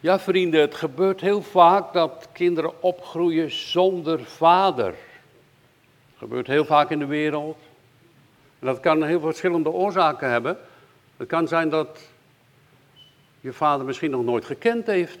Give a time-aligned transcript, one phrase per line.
[0.00, 4.90] Ja, vrienden, het gebeurt heel vaak dat kinderen opgroeien zonder vader.
[6.08, 7.58] Dat gebeurt heel vaak in de wereld.
[8.58, 10.58] En dat kan heel verschillende oorzaken hebben.
[11.16, 12.00] Het kan zijn dat
[13.40, 15.18] je vader misschien nog nooit gekend heeft.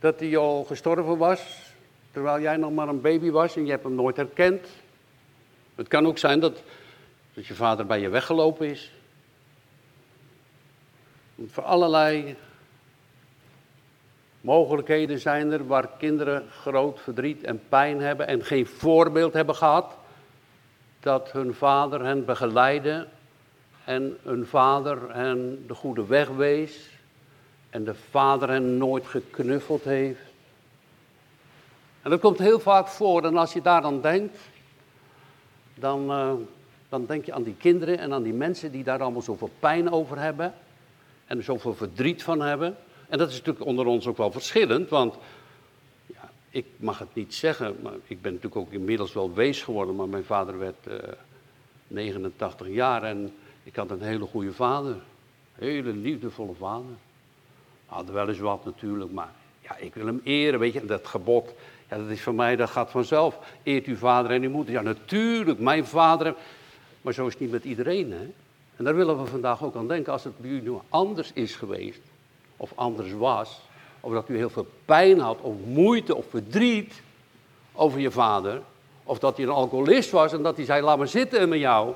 [0.00, 1.66] Dat hij al gestorven was
[2.10, 4.66] terwijl jij nog maar een baby was en je hebt hem nooit herkend.
[5.74, 6.62] Het kan ook zijn dat,
[7.34, 8.92] dat je vader bij je weggelopen is.
[11.46, 12.36] Voor allerlei
[14.40, 19.96] mogelijkheden zijn er waar kinderen groot verdriet en pijn hebben en geen voorbeeld hebben gehad
[21.00, 23.06] dat hun vader hen begeleidde
[23.84, 26.90] en hun vader hen de goede weg wees
[27.70, 30.20] en de vader hen nooit geknuffeld heeft.
[32.02, 34.38] En dat komt heel vaak voor en als je daar dan denkt,
[35.74, 36.32] dan, uh,
[36.88, 39.92] dan denk je aan die kinderen en aan die mensen die daar allemaal zoveel pijn
[39.92, 40.54] over hebben
[41.26, 42.76] en zoveel verdriet van hebben.
[43.08, 45.14] En dat is natuurlijk onder ons ook wel verschillend, want
[46.06, 49.96] ja, ik mag het niet zeggen, maar ik ben natuurlijk ook inmiddels wel wees geworden,
[49.96, 51.02] maar mijn vader werd uh, eh,
[51.86, 54.96] 89 jaar en ik had een hele goede vader.
[55.52, 56.96] Hele liefdevolle vader.
[57.86, 61.54] Had wel eens wat natuurlijk, maar ja, ik wil hem eren, weet je, dat gebod,
[61.88, 63.38] ja, dat is voor mij, dat gaat vanzelf.
[63.62, 64.74] Eert uw vader en uw moeder.
[64.74, 66.34] Ja, natuurlijk, mijn vader.
[67.02, 68.28] Maar zo is het niet met iedereen, hè.
[68.76, 70.12] En daar willen we vandaag ook aan denken.
[70.12, 72.00] Als het bij u nu anders is geweest,
[72.60, 73.60] of anders was,
[74.00, 77.02] of dat u heel veel pijn had, of moeite, of verdriet
[77.72, 78.62] over je vader,
[79.04, 81.94] of dat hij een alcoholist was en dat hij zei, laat me zitten met jou,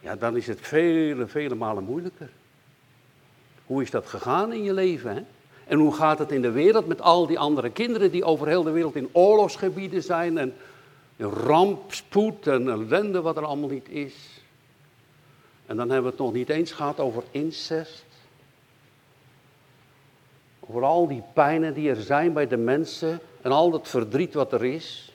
[0.00, 2.30] ja, dan is het vele, vele malen moeilijker.
[3.66, 5.22] Hoe is dat gegaan in je leven, hè?
[5.66, 8.62] En hoe gaat het in de wereld met al die andere kinderen die over heel
[8.62, 10.54] de wereld in oorlogsgebieden zijn en
[11.18, 14.14] rampspoed en ellende wat er allemaal niet is.
[15.66, 18.05] En dan hebben we het nog niet eens gehad over incest.
[20.68, 24.52] Over al die pijnen die er zijn bij de mensen en al dat verdriet wat
[24.52, 25.12] er is.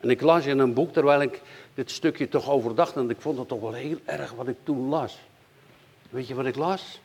[0.00, 1.42] En ik las in een boek terwijl ik
[1.74, 4.88] dit stukje toch overdacht en ik vond het toch wel heel erg wat ik toen
[4.88, 5.18] las.
[6.10, 7.00] Weet je wat ik las?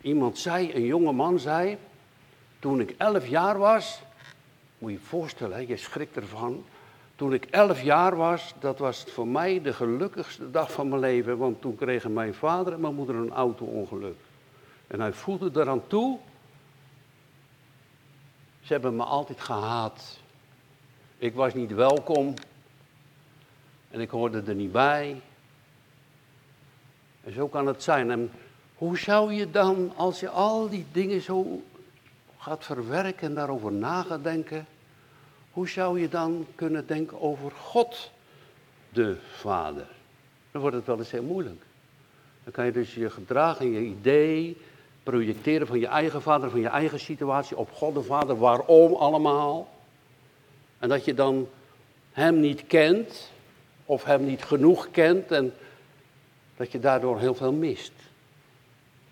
[0.00, 1.78] Iemand zei, een jonge man zei,
[2.58, 4.02] toen ik elf jaar was,
[4.78, 6.64] moet je je voorstellen, je schrikt ervan.
[7.16, 11.38] Toen ik elf jaar was, dat was voor mij de gelukkigste dag van mijn leven,
[11.38, 14.16] want toen kregen mijn vader en mijn moeder een auto-ongeluk.
[14.86, 16.18] En hij voelde eraan toe,
[18.66, 20.18] ze hebben me altijd gehaat.
[21.18, 22.34] Ik was niet welkom
[23.90, 25.20] en ik hoorde er niet bij.
[27.24, 28.10] En zo kan het zijn.
[28.10, 28.30] En
[28.74, 31.62] hoe zou je dan, als je al die dingen zo
[32.38, 34.66] gaat verwerken en daarover na denken,
[35.50, 38.10] hoe zou je dan kunnen denken over God,
[38.88, 39.86] de Vader?
[40.50, 41.62] Dan wordt het wel eens heel moeilijk.
[42.44, 44.56] Dan kan je dus je gedrag en je idee
[45.06, 48.38] projecteren van je eigen vader, van je eigen situatie op God de Vader.
[48.38, 49.68] Waarom allemaal?
[50.78, 51.48] En dat je dan
[52.12, 53.30] Hem niet kent,
[53.84, 55.54] of Hem niet genoeg kent en
[56.56, 57.92] dat je daardoor heel veel mist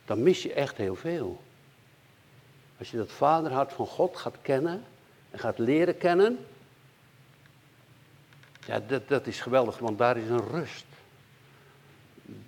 [0.05, 1.43] dan mis je echt heel veel.
[2.78, 4.84] Als je dat vaderhart van God gaat kennen
[5.31, 6.38] en gaat leren kennen,
[8.66, 10.84] ja, dat, dat is geweldig, want daar is een rust.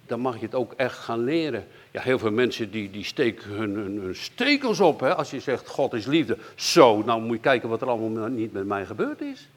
[0.07, 1.67] Dan mag je het ook echt gaan leren.
[1.97, 5.69] Ja, heel veel mensen die, die steken hun, hun, stekels op, hè, als je zegt
[5.69, 6.39] God is liefde.
[6.55, 9.49] Zo, nou moet je kijken wat er allemaal niet met mij gebeurd is.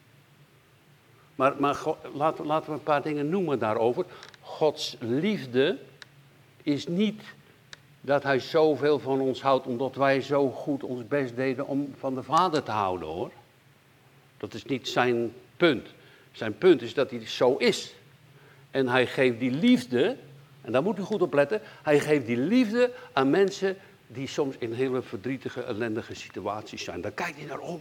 [1.34, 1.76] Maar, maar
[2.14, 4.04] laten, laten we een paar dingen noemen daarover.
[4.40, 5.78] Gods liefde
[6.62, 7.22] is niet
[8.00, 12.14] dat hij zoveel van ons houdt omdat wij zo goed ons best deden om van
[12.14, 13.30] de Vader te houden hoor.
[14.36, 15.88] Dat is niet zijn punt.
[16.32, 17.94] Zijn punt is dat hij zo is.
[18.70, 20.16] En hij geeft die liefde,
[20.60, 23.76] en daar moet u goed op letten, hij geeft die liefde aan mensen
[24.06, 27.00] die soms in hele verdrietige, ellendige situaties zijn.
[27.00, 27.80] Daar kijkt hij naar om.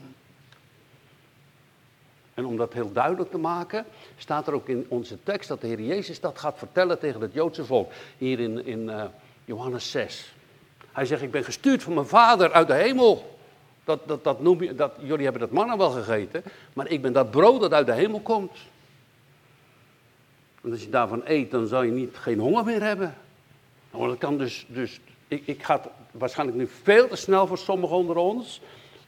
[2.34, 3.86] En om dat heel duidelijk te maken,
[4.18, 7.34] staat er ook in onze tekst dat de Heer Jezus dat gaat vertellen tegen het
[7.34, 7.92] Joodse volk.
[8.18, 9.04] Hier in, in uh,
[9.46, 10.34] Johannes 6.
[10.92, 13.38] Hij zegt, ik ben gestuurd van mijn vader uit de hemel.
[13.84, 16.44] Dat, dat, dat noem je, dat, jullie hebben dat mannen wel gegeten,
[16.74, 18.58] maar ik ben dat brood dat uit de hemel komt.
[20.64, 23.16] En als je daarvan eet, dan zal je niet, geen honger meer hebben.
[23.92, 27.96] Nou, dat kan dus, dus ik, ik ga waarschijnlijk nu veel te snel voor sommigen
[27.96, 28.62] onder ons,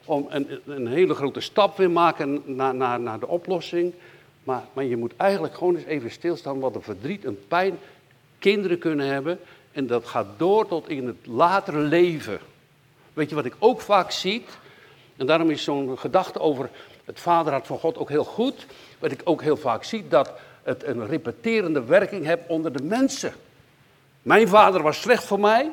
[0.04, 3.92] om een, een hele grote stap weer maken naar, naar, naar de oplossing.
[4.44, 7.78] Maar, maar je moet eigenlijk gewoon eens even stilstaan wat een verdriet, een pijn
[8.38, 9.38] kinderen kunnen hebben
[9.72, 12.38] en dat gaat door tot in het latere leven.
[13.12, 14.44] Weet je wat ik ook vaak zie?
[15.16, 16.70] En daarom is zo'n gedachte over
[17.04, 18.66] het vaderhart van God ook heel goed.
[18.98, 20.32] Wat ik ook heel vaak zie, dat
[20.62, 23.32] het een repeterende werking heeft onder de mensen.
[24.22, 25.70] Mijn vader was slecht voor mij.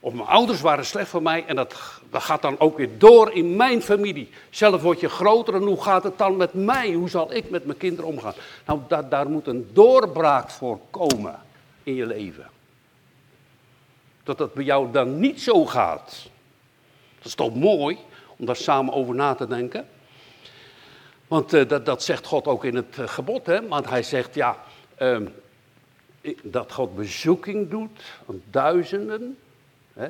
[0.00, 3.32] Of mijn ouders waren slecht voor mij en dat, dat gaat dan ook weer door
[3.32, 4.30] in mijn familie.
[4.50, 6.92] Zelf word je groter en hoe gaat het dan met mij?
[6.92, 8.34] Hoe zal ik met mijn kinderen omgaan?
[8.66, 11.38] Nou, daar, daar moet een doorbraak voor komen
[11.82, 12.46] in je leven.
[14.24, 16.28] Dat dat bij jou dan niet zo gaat.
[17.16, 17.98] Dat is toch mooi
[18.36, 19.86] om daar samen over na te denken.
[21.28, 23.68] Want uh, dat, dat zegt God ook in het uh, gebod, hè?
[23.68, 24.56] Want hij zegt, ja,
[24.98, 25.18] uh,
[26.42, 29.38] dat God bezoeking doet aan duizenden.
[29.92, 30.08] Hè?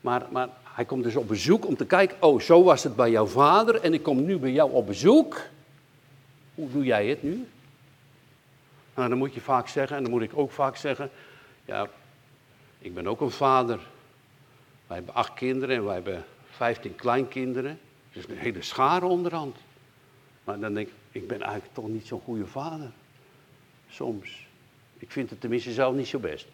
[0.00, 3.10] Maar, maar hij komt dus op bezoek om te kijken, oh, zo was het bij
[3.10, 5.40] jouw vader en ik kom nu bij jou op bezoek.
[6.54, 7.48] Hoe doe jij het nu?
[8.94, 11.10] Nou, dan moet je vaak zeggen, en dan moet ik ook vaak zeggen,
[11.64, 11.88] ja,
[12.78, 13.80] ik ben ook een vader.
[14.86, 17.78] Wij hebben acht kinderen en wij hebben vijftien kleinkinderen.
[18.12, 19.56] Dus een hele schare onderhand.
[20.46, 22.90] Maar dan denk ik, ik ben eigenlijk toch niet zo'n goede vader.
[23.88, 24.46] Soms.
[24.98, 26.46] Ik vind het tenminste zelf niet zo best.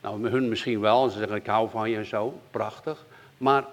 [0.00, 1.08] Nou, hun misschien wel.
[1.08, 2.40] Ze zeggen, ik hou van je en zo.
[2.50, 3.06] Prachtig.
[3.38, 3.66] Maar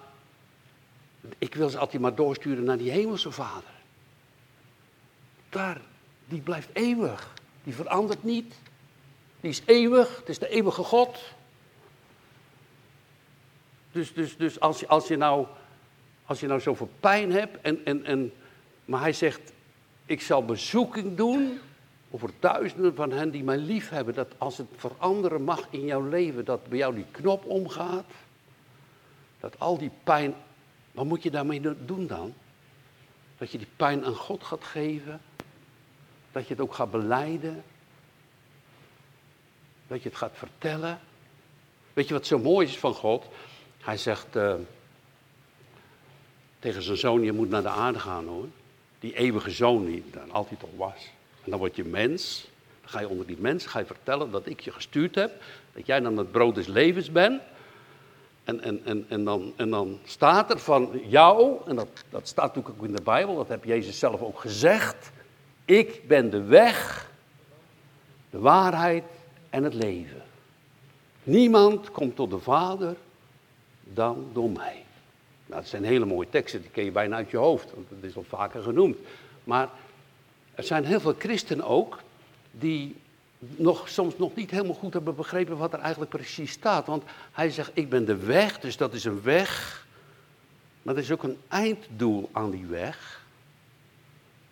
[1.37, 3.69] ik wil ze altijd maar doorsturen naar die hemelse vader.
[5.49, 5.81] Daar,
[6.25, 7.33] die blijft eeuwig.
[7.63, 8.53] Die verandert niet.
[9.39, 10.17] Die is eeuwig.
[10.17, 11.19] Het is de eeuwige God.
[13.91, 15.47] Dus, dus, dus als, je, als, je nou,
[16.25, 18.31] als je nou zoveel pijn hebt en, en, en
[18.89, 19.51] maar hij zegt,
[20.05, 21.59] ik zal bezoeking doen
[22.11, 24.13] over duizenden van hen die mij lief hebben.
[24.13, 28.11] Dat als het veranderen mag in jouw leven, dat bij jou die knop omgaat.
[29.39, 30.33] Dat al die pijn,
[30.91, 32.33] wat moet je daarmee doen dan?
[33.37, 35.21] Dat je die pijn aan God gaat geven.
[36.31, 37.63] Dat je het ook gaat beleiden.
[39.87, 40.99] Dat je het gaat vertellen.
[41.93, 43.25] Weet je wat zo mooi is van God?
[43.77, 44.53] Hij zegt uh,
[46.59, 48.47] tegen zijn zoon, je moet naar de aarde gaan hoor.
[48.99, 51.09] Die eeuwige zoon die er altijd al was.
[51.43, 52.47] En dan word je mens.
[52.81, 55.41] Dan ga je onder die mens ga je vertellen dat ik je gestuurd heb.
[55.73, 57.41] Dat jij dan het brood des levens bent.
[58.43, 62.55] En, en, en, en, dan, en dan staat er van jou, en dat, dat staat
[62.55, 65.11] natuurlijk ook in de Bijbel, dat heb Jezus zelf ook gezegd.
[65.65, 67.09] Ik ben de weg,
[68.29, 69.03] de waarheid
[69.49, 70.21] en het leven.
[71.23, 72.95] Niemand komt tot de Vader
[73.83, 74.83] dan door mij.
[75.49, 78.09] Nou, dat zijn hele mooie teksten, die ken je bijna uit je hoofd, want dat
[78.09, 78.97] is al vaker genoemd.
[79.43, 79.69] Maar
[80.55, 81.99] er zijn heel veel christenen ook
[82.51, 82.95] die
[83.39, 86.85] nog, soms nog niet helemaal goed hebben begrepen wat er eigenlijk precies staat.
[86.85, 89.85] Want hij zegt, ik ben de weg, dus dat is een weg.
[90.81, 93.25] Maar er is ook een einddoel aan die weg.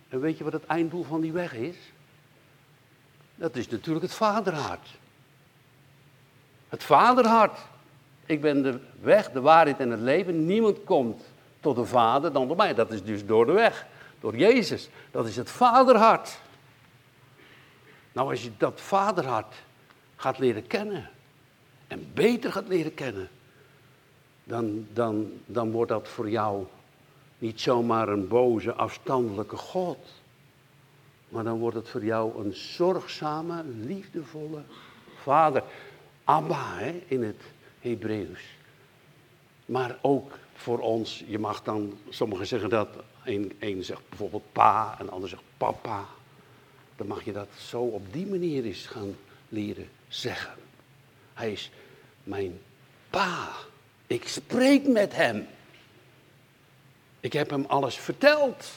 [0.10, 1.76] En weet je wat het einddoel van die weg is?
[3.36, 4.88] Dat is natuurlijk het vaderhart.
[6.70, 7.60] Het vaderhart.
[8.28, 10.46] Ik ben de weg, de waarheid en het leven.
[10.46, 11.24] Niemand komt
[11.60, 12.74] tot de Vader dan door mij.
[12.74, 13.86] Dat is dus door de weg,
[14.20, 14.90] door Jezus.
[15.12, 16.40] Dat is het vaderhart.
[18.12, 19.56] Nou, als je dat vaderhart
[20.16, 21.10] gaat leren kennen
[21.88, 23.30] en beter gaat leren kennen,
[24.44, 26.66] dan, dan, dan wordt dat voor jou
[27.38, 29.98] niet zomaar een boze, afstandelijke God.
[31.30, 34.62] Maar dan wordt het voor jou een zorgzame, liefdevolle
[35.22, 35.64] vader.
[36.24, 37.42] Abba, hè, in het
[37.90, 38.42] Hebreeuws.
[39.66, 42.88] Maar ook voor ons, je mag dan, sommigen zeggen dat,
[43.24, 46.06] een, een zegt bijvoorbeeld pa, en de ander zegt papa.
[46.96, 49.16] Dan mag je dat zo op die manier eens gaan
[49.50, 50.54] leren zeggen.
[51.34, 51.72] Hij is
[52.24, 52.60] mijn
[53.10, 53.50] pa.
[54.08, 55.48] Ik spreek met hem.
[57.20, 58.72] Ik heb hem alles verteld.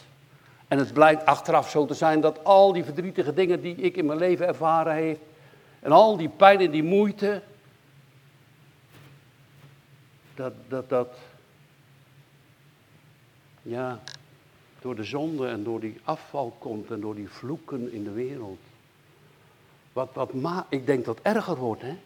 [0.69, 4.07] En het blijkt achteraf zo te zijn dat al die verdrietige dingen die ik in
[4.07, 5.19] mijn leven ervaren heb,
[5.81, 7.43] en al die pijn en die moeite,
[10.35, 11.17] dat, dat, dat,
[13.63, 14.01] ja,
[14.81, 18.61] door de zonde en door die afval komt en door die vloeken in de wereld.
[19.93, 21.97] Wat, wat ma ik denk dat erger wordt, hè?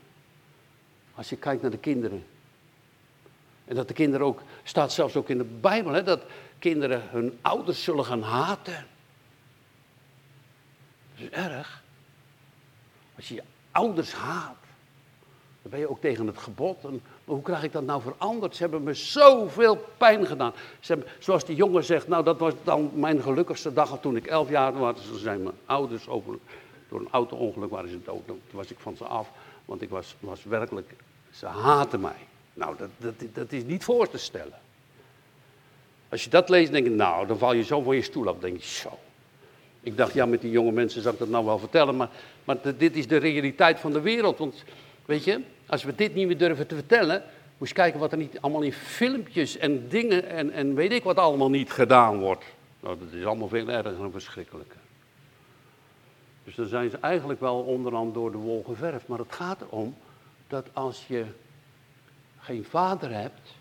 [1.14, 2.24] Als je kijkt naar de kinderen.
[3.64, 6.22] En dat de kinderen ook, staat zelfs ook in de Bijbel, hè, dat
[6.58, 8.86] kinderen hun ouders zullen gaan haten.
[11.14, 11.82] Dat is erg.
[13.16, 14.56] Als je je ouders haat,
[15.62, 16.84] dan ben je ook tegen het gebod.
[16.84, 18.56] En hoe krijg ik dat nou veranderd?
[18.56, 20.52] Ze hebben me zoveel pijn gedaan.
[20.80, 24.48] Ze zoals die jongen zegt, nou dat was dan mijn gelukkigste dag toen ik elf
[24.48, 25.06] jaar was.
[25.06, 26.38] Toen zijn mijn ouders over,
[26.88, 28.26] door een auto-ongeluk waren ze dood.
[28.26, 29.30] Toen was ik van ze af,
[29.64, 30.94] want ik was, was werkelijk,
[31.30, 32.26] ze haten mij.
[32.54, 34.58] Nou, dat, dat, dat is niet voor te stellen.
[36.08, 38.38] Als je dat leest, denk je, nou, dan val je zo van je stoel af.
[38.38, 38.98] denk je, zo.
[39.80, 42.08] Ik dacht, ja, met die jonge mensen zou ik dat nou wel vertellen, maar,
[42.44, 44.38] maar dit is de realiteit van de wereld.
[44.38, 44.64] Want,
[45.04, 47.22] weet je, als we dit niet meer durven te vertellen,
[47.58, 51.02] moet je kijken wat er niet allemaal in filmpjes en dingen en, en weet ik
[51.02, 52.44] wat allemaal niet gedaan wordt.
[52.80, 54.78] Nou, dat is allemaal veel erger en verschrikkelijker.
[56.44, 59.08] Dus dan zijn ze eigenlijk wel onderhand door de wol geverfd.
[59.08, 59.94] Maar het gaat erom
[60.48, 61.24] dat als je
[62.38, 63.54] geen vader hebt,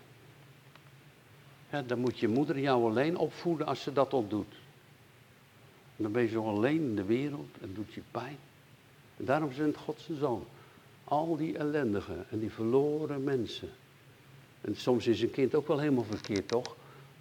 [1.88, 4.56] dan moet je moeder jou alleen opvoeden als ze dat al doet.
[5.96, 8.38] Dan ben je zo alleen in de wereld en doet je pijn.
[9.18, 10.46] En daarom zendt God zijn zoon.
[11.04, 13.70] Al die ellendigen en die verloren mensen.
[14.62, 16.76] En soms is een kind ook wel helemaal verkeerd, toch?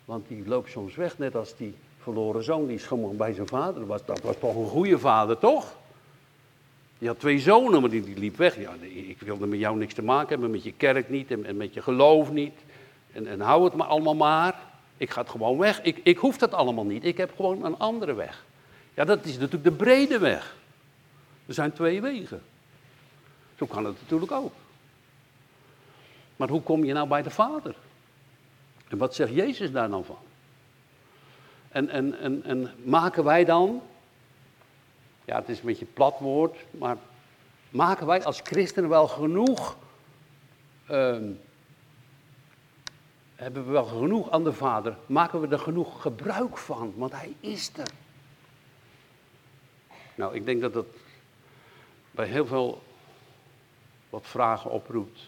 [0.05, 3.87] Want die loopt soms weg, net als die verloren zoon die schommig bij zijn vader
[3.87, 4.05] was.
[4.05, 5.77] Dat was toch een goede vader, toch?
[6.99, 8.61] Die had twee zonen, maar die, die liep weg.
[8.61, 11.57] Ja, ik wilde met jou niks te maken hebben, met je kerk niet en, en
[11.57, 12.55] met je geloof niet.
[13.13, 14.61] En, en hou het maar allemaal maar.
[14.97, 15.83] Ik ga het gewoon weg.
[15.83, 17.05] Ik, ik hoef dat allemaal niet.
[17.05, 18.45] Ik heb gewoon een andere weg.
[18.95, 20.57] Ja, dat is natuurlijk de brede weg.
[21.47, 22.43] Er zijn twee wegen.
[23.59, 24.53] Zo kan het natuurlijk ook.
[26.37, 27.75] Maar hoe kom je nou bij de Vader?
[28.89, 30.19] En wat zegt Jezus daar dan van?
[31.69, 33.83] En, en, en, en maken wij dan,
[35.25, 36.97] ja het is een beetje een plat woord, maar
[37.71, 39.77] maken wij als christenen wel genoeg,
[40.87, 41.31] ehm,
[43.35, 47.35] hebben we wel genoeg aan de Vader, maken we er genoeg gebruik van, want Hij
[47.41, 47.91] is er.
[50.15, 50.87] Nou, ik denk dat dat
[52.11, 52.83] bij heel veel
[54.13, 55.21] wat vragen oproept.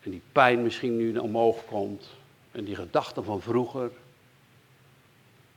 [0.00, 2.10] En die pijn misschien nu omhoog komt.
[2.52, 3.90] En die gedachten van vroeger.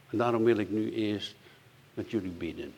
[0.10, 1.36] En daarom wil ik nu eerst
[1.94, 2.74] met jullie bidden.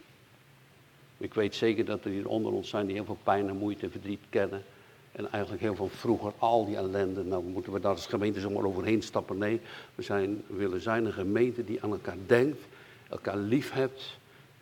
[1.18, 3.86] Ik weet zeker dat er hier onder ons zijn die heel veel pijn en moeite
[3.86, 4.64] en verdriet kennen.
[5.12, 7.24] En eigenlijk heel veel vroeger, al die ellende.
[7.24, 9.38] Nou, moeten we daar als gemeente zomaar overheen stappen?
[9.38, 9.62] Nee,
[9.96, 12.62] we, zijn, willen zijn een gemeente die aan elkaar denkt,
[13.10, 14.18] elkaar lief hebt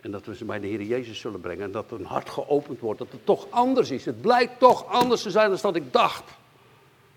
[0.06, 1.64] en dat we ze bij de Heer Jezus zullen brengen.
[1.64, 2.98] En dat een hart geopend wordt.
[2.98, 4.04] Dat het toch anders is.
[4.04, 6.30] Het blijkt toch anders te zijn dan dat ik dacht.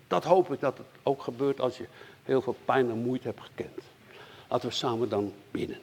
[0.08, 1.86] Dat hoop ik dat het ook gebeurt als je
[2.22, 3.78] heel veel pijn en moeite hebt gekend.
[4.48, 5.78] Laten we samen dan bidden.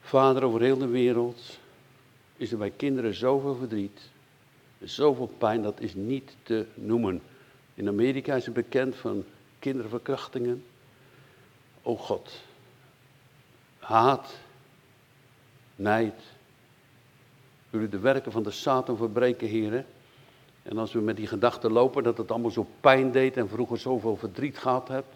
[0.00, 1.58] Vader, over heel de wereld
[2.36, 4.00] is er bij kinderen zoveel verdriet.
[4.82, 7.22] Zoveel pijn, dat is niet te noemen.
[7.74, 9.24] In Amerika is het bekend van
[9.58, 10.64] kinderverkrachtingen.
[11.82, 12.40] O God,
[13.78, 14.34] haat
[15.82, 16.20] nijd.
[17.70, 19.86] Jullie de werken van de Satan verbreken, heren.
[20.62, 23.78] En als we met die gedachten lopen dat het allemaal zo pijn deed en vroeger
[23.78, 25.14] zoveel verdriet gehad hebt,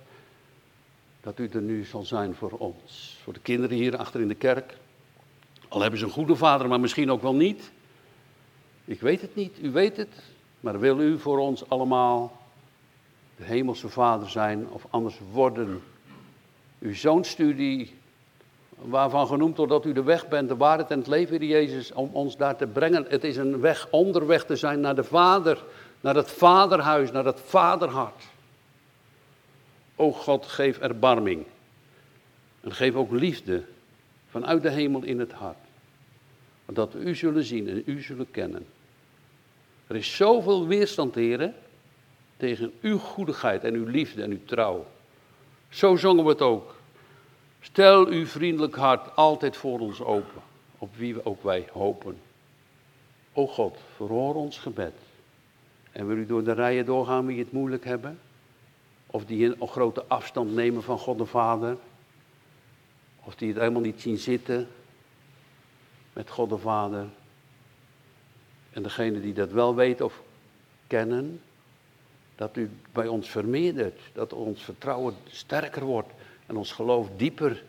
[1.20, 3.18] dat u er nu zal zijn voor ons.
[3.22, 4.76] Voor de kinderen hier achter in de kerk.
[5.68, 7.70] Al hebben ze een goede vader, maar misschien ook wel niet.
[8.84, 10.22] Ik weet het niet, u weet het.
[10.60, 12.40] Maar wil u voor ons allemaal
[13.36, 15.82] de hemelse vader zijn of anders worden?
[16.78, 17.94] Uw zoon studie
[18.76, 21.92] waarvan genoemd wordt dat u de weg bent, de waarheid en het leven, Heer Jezus,
[21.92, 23.06] om ons daar te brengen.
[23.08, 25.64] Het is een weg onderweg te zijn naar de Vader,
[26.00, 28.24] naar het Vaderhuis, naar het Vaderhart.
[29.96, 31.44] O God, geef erbarming.
[32.60, 33.62] En geef ook liefde
[34.30, 35.56] vanuit de hemel in het hart.
[36.66, 38.66] Dat we u zullen zien en u zullen kennen.
[39.86, 41.54] Er is zoveel weerstand, heren,
[42.36, 44.86] tegen uw goedigheid en uw liefde en uw trouw.
[45.68, 46.75] Zo zongen we het ook.
[47.66, 50.42] Stel uw vriendelijk hart altijd voor ons open,
[50.78, 52.18] op wie we ook wij hopen.
[53.32, 54.92] O God, verhoor ons gebed.
[55.92, 58.18] En wil u door de rijen doorgaan wie het moeilijk hebben?
[59.06, 61.76] Of die een grote afstand nemen van God de Vader?
[63.24, 64.68] Of die het helemaal niet zien zitten
[66.12, 67.06] met God de Vader?
[68.70, 70.22] En degene die dat wel weet of
[70.86, 71.40] kennen,
[72.34, 76.10] dat u bij ons vermeerdert, dat ons vertrouwen sterker wordt
[76.46, 77.62] en ons geloof dieper.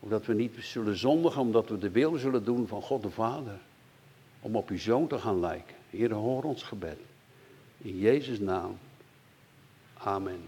[0.00, 3.58] Omdat we niet zullen zondigen, omdat we de wil zullen doen van God de Vader.
[4.40, 5.76] Om op uw zoon te gaan lijken.
[5.90, 6.98] Heer, hoor ons gebed.
[7.78, 8.78] In Jezus' naam.
[9.98, 10.40] Amen.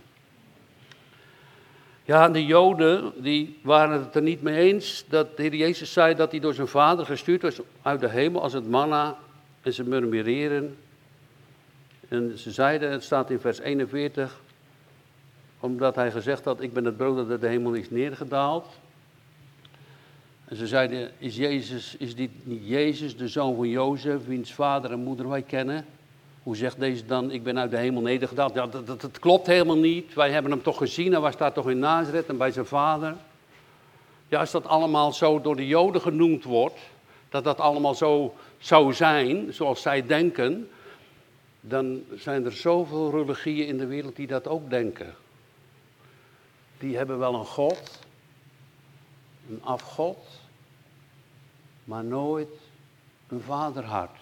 [2.05, 6.15] Ja, de Joden die waren het er niet mee eens dat de Heer Jezus zei
[6.15, 9.17] dat hij door zijn vader gestuurd was uit de hemel als het manna.
[9.63, 10.77] En ze murmureren.
[12.09, 14.41] En ze zeiden, het staat in vers 41,
[15.63, 18.67] omdat hij gezegd had, ik ben het brood dat uit de hemel is neergedaald.
[20.45, 24.91] En ze zeiden, is, Jezus, is dit niet Jezus, de zoon van Jozef, wiens vader
[24.91, 25.87] en moeder wij kennen?
[26.43, 28.55] Hoe zegt deze dan, ik ben uit de hemel nedergedaald?
[28.55, 30.15] Ja, dat, dat, klopt helemaal niet.
[30.15, 33.15] Wij hebben hem toch gezien, hij was daar toch in Nazareth en bij zijn vader.
[34.29, 36.79] Ja, als dat allemaal zo door de Joden genoemd wordt,
[37.29, 40.69] dat dat allemaal zo zou zijn, zoals zij denken,
[41.61, 45.15] dan zijn er zoveel religieën in de wereld die dat ook denken
[46.83, 47.99] die hebben wel een God,
[49.49, 50.19] een afgod,
[51.85, 52.49] maar nooit
[53.29, 54.19] een vaderhart.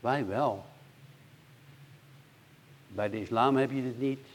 [0.00, 0.64] Wij wel.
[2.88, 4.26] Bij de islam heb je het niet.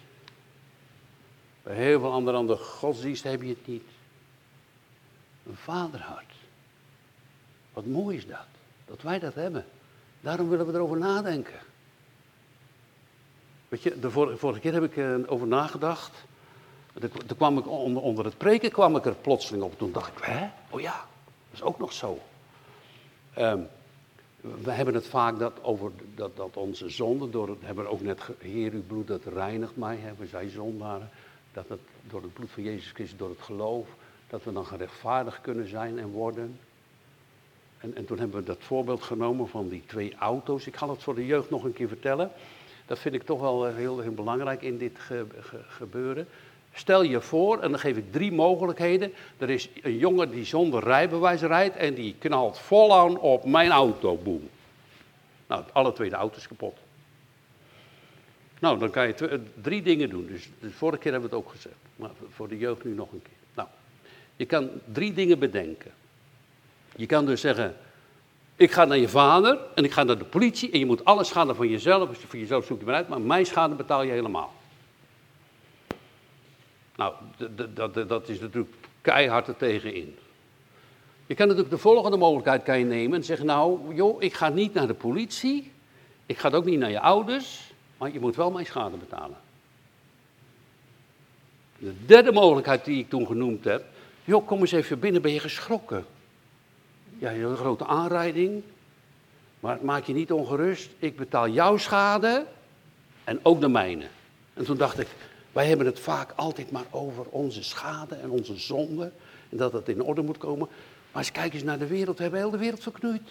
[1.63, 3.87] Bij heel veel andere, andere godsdiensten heb je het niet.
[5.45, 6.33] Een vaderhart.
[7.73, 8.47] Wat mooi is dat,
[8.85, 9.65] dat wij dat hebben.
[10.21, 11.59] Daarom willen we erover nadenken.
[13.67, 16.25] Weet je, de vorige, vorige keer heb ik uh, over nagedacht.
[16.99, 19.77] Toen kwam ik onder, onder, het preken kwam ik er plotseling op.
[19.77, 20.49] Toen dacht ik, hè?
[20.69, 21.05] Oh ja,
[21.49, 22.19] dat is ook nog zo.
[23.37, 23.67] Um,
[24.43, 28.21] we hebben het vaak dat over dat, dat onze zonde, door hebben we ook net,
[28.37, 31.09] Heer, uw bloed dat reinigt mij, hebben zij zondaren.
[31.53, 33.87] Dat het door het bloed van Jezus Christus, door het geloof,
[34.29, 36.59] dat we dan gerechtvaardigd kunnen zijn en worden.
[37.77, 40.67] En, en toen hebben we dat voorbeeld genomen van die twee auto's.
[40.67, 42.31] Ik ga het voor de jeugd nog een keer vertellen.
[42.85, 44.99] Dat vind ik toch wel eh, heel, heel belangrijk in dit
[45.67, 46.27] gebeuren.
[46.73, 49.13] Stel je voor, en dan geef ik drie mogelijkheden.
[49.37, 53.71] Er is een jongen die zonder rijbewijs rijdt en die knalt vol aan op mijn
[53.71, 54.49] auto, boem.
[55.47, 56.77] Nou, alle twee de auto's kapot.
[58.59, 60.27] Nou, dan kan je drie dingen doen.
[60.27, 61.75] Dus de vorige keer hebben we het ook gezegd.
[61.95, 63.37] Maar voor de jeugd nu nog een keer.
[63.53, 63.67] Nou,
[64.35, 65.91] je kan drie dingen bedenken.
[66.95, 67.75] Je kan dus zeggen,
[68.55, 71.23] ik ga naar je vader en ik ga naar de politie en je moet alle
[71.23, 74.53] schade van jezelf, voor jezelf zoekt je maar uit, maar mijn schade betaal je helemaal.
[76.95, 77.13] Nou,
[77.73, 80.17] dat, dat is natuurlijk keihard er tegenin.
[81.25, 84.49] Je kan natuurlijk de volgende mogelijkheid kan je nemen en zeggen, nou joh, ik ga
[84.49, 85.71] niet naar de politie,
[86.25, 89.37] ik ga ook niet naar je ouders, maar je moet wel mijn schade betalen.
[91.77, 93.85] De derde mogelijkheid die ik toen genoemd heb,
[94.23, 96.05] joh, kom eens even binnen, ben je geschrokken?
[97.17, 98.63] Ja, je een grote aanrijding,
[99.59, 102.45] maar maak je niet ongerust, ik betaal jouw schade
[103.23, 104.05] en ook de mijne.
[104.53, 105.07] En toen dacht ik,
[105.53, 109.11] wij hebben het vaak altijd maar over onze schade en onze zonde.
[109.49, 110.67] En dat het in orde moet komen.
[111.11, 112.17] Maar eens kijk eens naar de wereld.
[112.17, 113.29] We hebben heel de wereld verknoeid.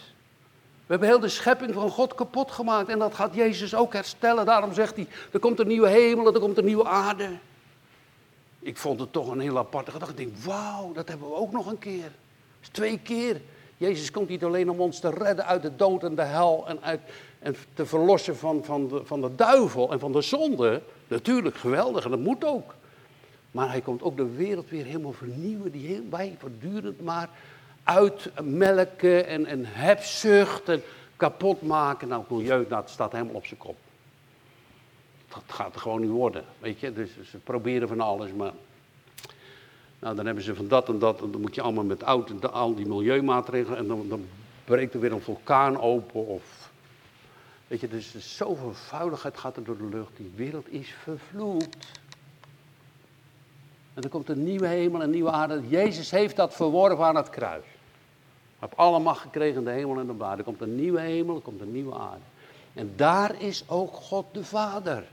[0.86, 2.88] We hebben heel de schepping van God kapot gemaakt.
[2.88, 4.46] En dat gaat Jezus ook herstellen.
[4.46, 7.28] Daarom zegt hij, er komt een nieuwe hemel, er komt een nieuwe aarde.
[8.58, 10.22] Ik vond het toch een heel aparte gedachte.
[10.22, 12.10] Ik denk, wauw, dat hebben we ook nog een keer.
[12.70, 13.40] twee keer.
[13.76, 16.82] Jezus komt niet alleen om ons te redden uit de dood en de hel en,
[16.82, 17.00] uit,
[17.38, 20.82] en te verlossen van, van, de, van de duivel en van de zonde.
[21.12, 22.74] Natuurlijk, geweldig en dat moet ook.
[23.50, 27.28] Maar hij komt ook de wereld weer helemaal vernieuwen, die heel, wij voortdurend maar
[27.82, 30.82] uitmelken en, en hebzucht en
[31.16, 32.08] kapot maken.
[32.08, 33.76] Nou, milieu, dat staat helemaal op zijn kop.
[35.28, 36.92] Dat gaat er gewoon niet worden, weet je.
[36.92, 38.52] Dus ze proberen van alles, maar...
[39.98, 42.52] Nou, dan hebben ze van dat en dat, en dan moet je allemaal met oud,
[42.52, 43.78] al die milieumaatregelen...
[43.78, 44.26] en dan, dan
[44.64, 46.61] breekt er weer een vulkaan open of
[47.72, 50.16] Weet je, dus zoveel vuiligheid gaat er door de lucht.
[50.16, 51.86] Die wereld is vervloekt.
[53.94, 55.68] En er komt een nieuwe hemel en een nieuwe aarde.
[55.68, 57.64] Jezus heeft dat verworven aan het kruis.
[57.64, 57.72] Hij
[58.58, 60.38] heeft alle macht gekregen de hemel en de aarde.
[60.38, 62.22] Er komt een nieuwe hemel, er komt een nieuwe aarde.
[62.74, 65.04] En daar is ook God de Vader.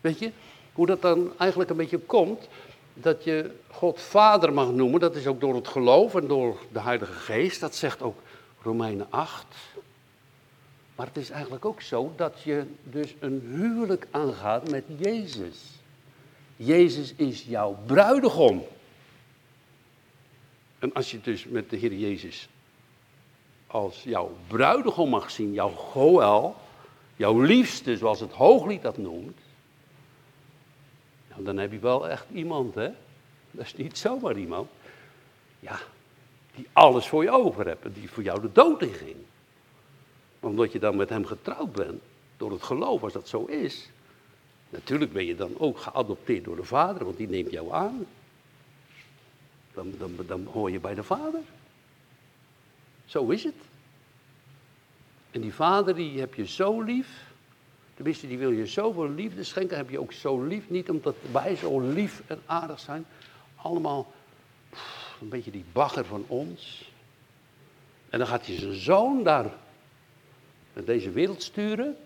[0.00, 0.32] Weet je,
[0.72, 2.48] hoe dat dan eigenlijk een beetje komt,
[2.94, 6.80] dat je God Vader mag noemen, dat is ook door het geloof en door de
[6.80, 7.60] Heilige Geest.
[7.60, 8.24] Dat zegt ook
[8.66, 9.44] Romeinen 8.
[10.96, 15.62] Maar het is eigenlijk ook zo dat je dus een huwelijk aangaat met Jezus.
[16.56, 18.64] Jezus is jouw bruidegom.
[20.78, 22.48] En als je dus met de Heer Jezus
[23.66, 26.54] als jouw bruidegom mag zien, jouw Goel,
[27.16, 29.38] jouw liefste, zoals het hooglied dat noemt,
[31.28, 32.88] nou, dan heb je wel echt iemand, hè?
[33.50, 34.68] Dat is niet zomaar iemand.
[35.60, 35.78] Ja,
[36.56, 39.16] die alles voor je over hebt en die voor jou de dood inging.
[40.40, 42.02] Omdat je dan met hem getrouwd bent,
[42.36, 43.88] door het geloof, als dat zo is.
[44.70, 48.06] Natuurlijk ben je dan ook geadopteerd door de vader, want die neemt jou aan.
[49.74, 51.40] Dan, dan, dan hoor je bij de vader.
[53.06, 53.54] Zo is het.
[55.30, 57.08] En die vader die heb je zo lief.
[57.94, 59.76] Tenminste, die wil je zoveel liefde schenken.
[59.76, 60.70] Heb je ook zo lief.
[60.70, 63.06] Niet omdat wij zo lief en aardig zijn.
[63.56, 64.12] Allemaal
[65.20, 66.90] een beetje die bagger van ons.
[68.10, 69.50] En dan gaat hij zijn zoon daar
[70.72, 71.96] naar deze wereld sturen.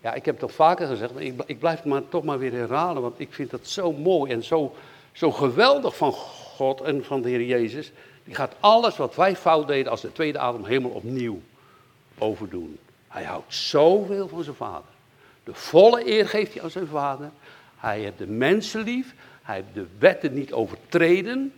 [0.00, 2.38] Ja, ik heb het toch vaker gezegd, maar ik, ik blijf het maar toch maar
[2.38, 4.74] weer herhalen, want ik vind dat zo mooi en zo,
[5.12, 7.92] zo geweldig van God en van de Heer Jezus.
[8.24, 11.40] Die gaat alles wat wij fout deden als de tweede adem helemaal opnieuw
[12.18, 12.78] overdoen.
[13.08, 14.90] Hij houdt zoveel van zijn vader.
[15.44, 17.30] De volle eer geeft hij aan zijn vader.
[17.76, 19.14] Hij heeft de mensen lief.
[19.42, 21.52] Hij heeft de wetten niet overtreden.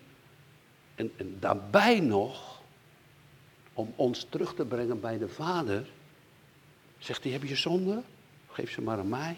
[1.00, 2.60] En, en daarbij nog,
[3.72, 5.86] om ons terug te brengen bij de Vader,
[6.98, 8.02] zegt hij, heb je zonde?
[8.48, 9.36] Geef ze maar aan mij.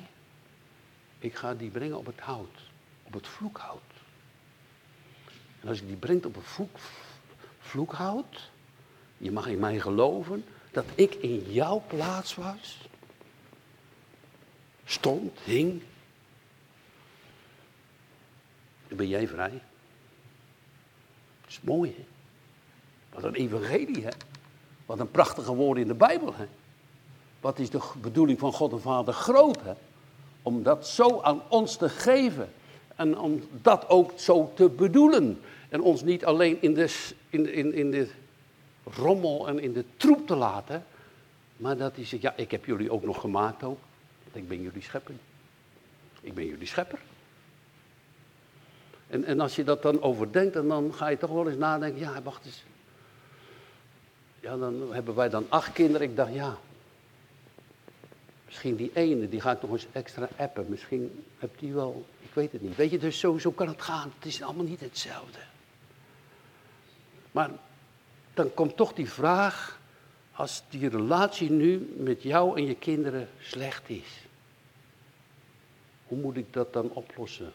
[1.19, 2.59] Ik ga die brengen op het hout,
[3.03, 3.93] op het vloekhout.
[5.61, 6.79] En als ik die brengt op het vloek,
[7.61, 8.51] vloekhout,
[9.17, 12.89] je mag in mij geloven dat ik in jouw plaats was,
[14.85, 15.83] stond, hing,
[18.89, 19.63] dan ben jij vrij
[21.53, 22.05] is mooi, hè?
[23.15, 24.11] Wat een evangelie, hè?
[24.87, 26.47] Wat een prachtige woorden in de Bijbel, hè?
[27.41, 29.73] wat is de bedoeling van God en Vader groot, hè?
[30.43, 32.53] Om dat zo aan ons te geven.
[32.97, 35.41] En om dat ook zo te bedoelen.
[35.69, 38.09] En ons niet alleen in de, in, in, in de
[38.85, 40.85] rommel en in de troep te laten.
[41.57, 43.79] Maar dat hij zegt, ja, ik heb jullie ook nog gemaakt ook.
[44.23, 45.15] Want ik ben jullie schepper.
[46.21, 46.99] Ik ben jullie schepper.
[49.13, 52.01] En, en als je dat dan overdenkt, en dan ga je toch wel eens nadenken,
[52.01, 52.63] ja, wacht eens.
[54.41, 56.09] Ja, dan hebben wij dan acht kinderen.
[56.09, 56.59] Ik dacht, ja,
[58.47, 60.67] misschien die ene, die ga ik nog eens extra appen.
[60.69, 62.77] Misschien hebt die wel, ik weet het niet.
[62.77, 64.13] Weet je, dus zo, zo kan het gaan.
[64.15, 65.39] Het is allemaal niet hetzelfde.
[67.33, 67.51] Maar
[68.35, 69.81] dan komt toch die vraag,
[70.33, 74.27] als die relatie nu met jou en je kinderen slecht is.
[76.07, 77.53] Hoe moet ik dat dan oplossen?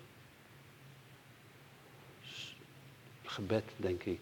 [3.37, 4.19] Gebed, denk ik.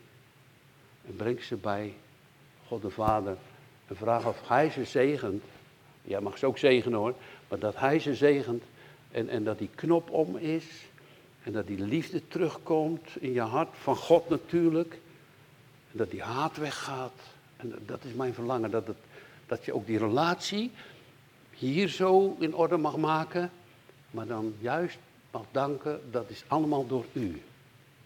[1.07, 1.93] En breng ze bij
[2.67, 3.37] God de Vader
[3.87, 5.43] en vraag of Hij ze zegent.
[6.01, 7.13] Ja, mag ze ook zegenen hoor.
[7.47, 8.63] Maar dat Hij ze zegent
[9.11, 10.65] en, en dat die knop om is.
[11.43, 14.93] En dat die liefde terugkomt in je hart, van God natuurlijk.
[15.91, 17.19] En dat die haat weggaat.
[17.57, 18.97] En dat is mijn verlangen, dat, het,
[19.45, 20.71] dat je ook die relatie
[21.49, 23.51] hier zo in orde mag maken.
[24.11, 24.97] Maar dan juist
[25.31, 27.41] mag danken, dat is allemaal door u.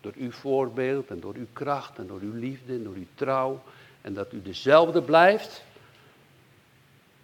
[0.02, 3.62] Door uw voorbeeld en door uw kracht en door uw liefde en door uw trouw.
[4.02, 5.64] En dat u dezelfde blijft.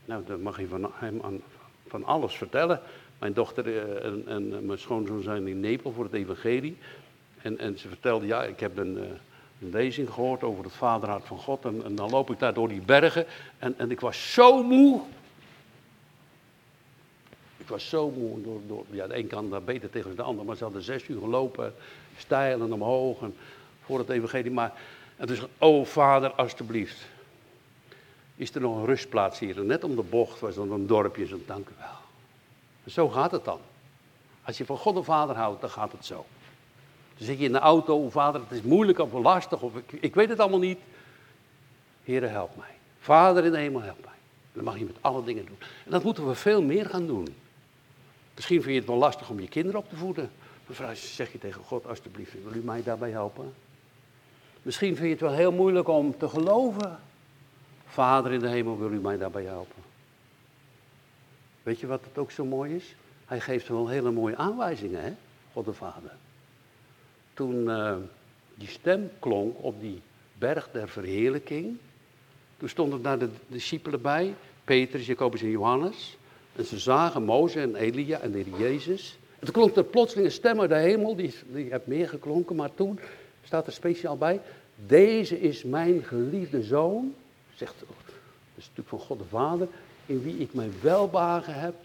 [0.05, 1.41] Nou, dan mag je van hem
[1.87, 2.81] van alles vertellen.
[3.19, 6.77] Mijn dochter eh, en, en mijn schoonzoon zijn in Nepal voor het evangelie.
[7.41, 9.03] En, en ze vertelde, ja, ik heb een, eh,
[9.61, 11.65] een lezing gehoord over het vaderhart van God.
[11.65, 13.25] En, en, dan loop ik daar door die bergen.
[13.57, 15.01] En, en ik was zo moe.
[17.57, 18.41] Ik was zo moe.
[18.41, 20.45] Door, door, ja, de een kan daar beter tegen de ander.
[20.45, 21.73] Maar ze hadden zes uur gelopen.
[22.17, 23.21] Stijl en omhoog.
[23.21, 23.35] En
[23.81, 24.51] voor het evangelie.
[24.51, 24.73] Maar
[25.17, 27.05] en toen zei oh vader, alstublieft.
[28.35, 29.63] Is er nog een rustplaats hier?
[29.63, 31.25] net om de bocht was dan een dorpje.
[31.25, 31.87] Zo, dank u wel.
[32.83, 33.59] En zo gaat het dan.
[34.43, 36.25] Als je van God en vader houdt, dan gaat het zo.
[37.17, 40.15] Dan zit je in de auto, vader, het is moeilijk of lastig, of ik, ik
[40.15, 40.79] weet het allemaal niet.
[42.03, 42.75] Heere, help mij.
[42.99, 44.13] Vader in de hemel, help mij.
[44.53, 45.57] En mag je met alle dingen doen.
[45.85, 47.35] En dat moeten we veel meer gaan doen.
[48.35, 50.31] Misschien vind je het wel lastig om je kinderen op te voeden.
[50.65, 53.53] Maar zeg je tegen God, alsjeblieft, wil u mij daarbij helpen?
[54.61, 56.99] Misschien vind je het wel heel moeilijk om te geloven.
[57.85, 59.83] Vader in de hemel, wil u mij daarbij helpen?
[61.63, 62.95] Weet je wat het ook zo mooi is?
[63.25, 65.13] Hij geeft wel hele mooie aanwijzingen, hè?
[65.53, 66.11] God de Vader.
[67.33, 67.95] Toen uh,
[68.55, 70.01] die stem klonk op die
[70.33, 71.77] berg der verheerlijking,
[72.57, 76.17] toen stonden daar de discipelen bij, Petrus, Jacobus en Johannes.
[76.55, 79.17] En ze zagen Mozes en Elia en de Jezus.
[79.45, 82.73] Toen klonk er plotseling een stem uit de hemel, die, die heeft meer geklonken, maar
[82.73, 82.99] toen
[83.43, 84.41] staat er speciaal bij,
[84.85, 87.15] deze is mijn geliefde zoon,
[87.55, 87.73] zegt,
[88.55, 89.67] is natuurlijk van God de Vader,
[90.05, 91.75] in wie ik mijn welbagen heb,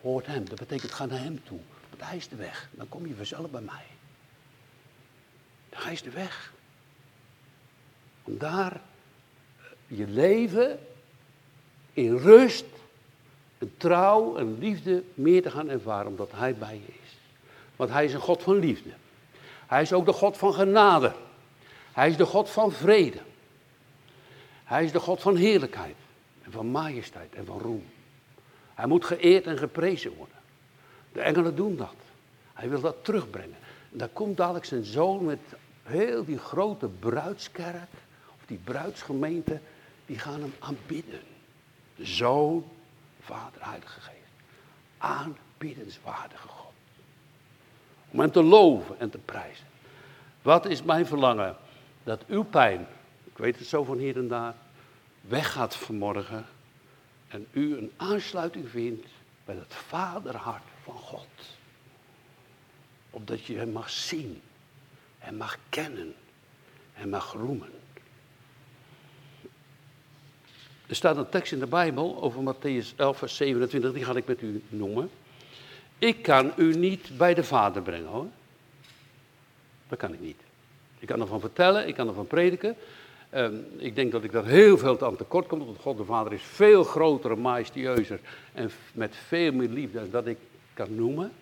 [0.00, 0.48] hoort hem.
[0.48, 2.68] Dat betekent, ga naar hem toe, want hij is de weg.
[2.70, 3.84] Dan kom je vanzelf bij mij.
[5.70, 6.52] Hij is de weg.
[8.24, 10.78] Om daar eh, je leven
[11.92, 12.64] in rust,
[13.66, 17.18] en trouw en liefde meer te gaan ervaren, omdat hij bij je is.
[17.76, 18.90] Want hij is een God van liefde.
[19.66, 21.12] Hij is ook de God van genade.
[21.92, 23.18] Hij is de God van vrede.
[24.64, 25.96] Hij is de God van heerlijkheid
[26.42, 27.84] en van majesteit en van roem.
[28.74, 30.36] Hij moet geëerd en geprezen worden.
[31.12, 31.94] De engelen doen dat.
[32.52, 33.56] Hij wil dat terugbrengen.
[33.92, 35.40] En daar komt dadelijk zijn zoon met
[35.82, 37.90] heel die grote bruidskerk,
[38.28, 39.60] of die bruidsgemeente,
[40.06, 41.20] die gaan hem aanbidden.
[41.96, 42.64] De zoon,
[43.26, 44.16] vader, heilige geest.
[44.98, 46.72] Aanbiddenswaardige God.
[48.10, 49.66] Om hem te loven en te prijzen.
[50.42, 51.56] Wat is mijn verlangen?
[52.04, 52.86] Dat uw pijn,
[53.24, 54.54] ik weet het zo van hier en daar,
[55.20, 56.46] weggaat vanmorgen.
[57.28, 59.06] En u een aansluiting vindt
[59.44, 61.28] bij het vaderhart van God.
[63.10, 64.42] Opdat je hem mag zien
[65.18, 66.14] en mag kennen
[66.94, 67.72] en mag roemen.
[70.86, 74.26] Er staat een tekst in de Bijbel over Matthäus 11, vers 27, die ga ik
[74.26, 75.10] met u noemen.
[75.98, 78.26] Ik kan u niet bij de Vader brengen hoor.
[79.88, 80.40] Dat kan ik niet.
[80.98, 82.76] Ik kan ervan vertellen, ik kan ervan prediken.
[83.30, 86.32] Ehm, ik denk dat ik daar heel veel aan tekort kom, want God de Vader
[86.32, 88.20] is veel groter, majestueuzer
[88.52, 90.38] en met veel meer liefde dan dat ik
[90.74, 91.32] kan noemen.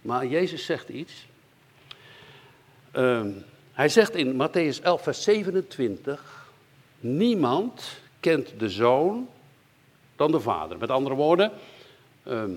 [0.00, 1.26] Maar Jezus zegt iets.
[2.90, 3.30] Ehm,
[3.72, 6.50] hij zegt in Matthäus 11, vers 27,
[7.00, 9.28] niemand kent de zoon
[10.16, 10.78] dan de vader.
[10.78, 11.52] Met andere woorden,
[12.22, 12.50] ehm,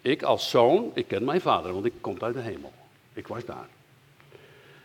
[0.00, 2.72] ik als zoon, ik ken mijn vader, want ik kom uit de hemel.
[3.12, 3.68] Ik was daar.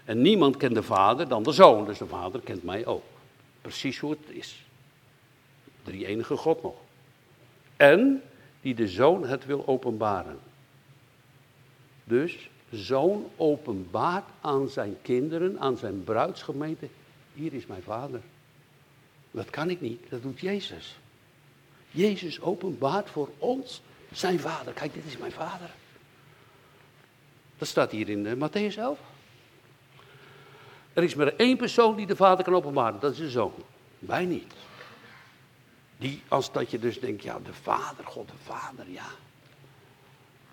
[0.05, 3.03] En niemand kent de vader dan de zoon, dus de vader kent mij ook.
[3.61, 4.65] Precies hoe het is.
[5.83, 6.75] drie enige God nog.
[7.77, 8.21] En
[8.61, 10.39] die de zoon het wil openbaren.
[12.03, 16.87] Dus zoon openbaart aan zijn kinderen, aan zijn bruidsgemeente,
[17.33, 18.21] hier is mijn vader.
[19.33, 20.97] Dat kan ik niet, dat doet Jezus.
[21.91, 24.73] Jezus openbaart voor ons zijn vader.
[24.73, 25.69] Kijk, dit is mijn vader.
[27.57, 28.99] Dat staat hier in uh, Matthäus 11.
[30.93, 33.53] Er is maar één persoon die de vader kan openbaren, dat is de zoon.
[33.99, 34.53] Wij niet.
[35.97, 39.07] Die, als dat je dus denkt, ja, de vader, God de vader, ja.